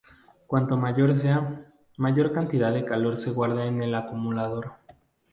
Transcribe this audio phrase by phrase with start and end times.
[0.47, 4.73] Cuanto mayor sea, mayor cantidad de calor se guarda en el acumulador.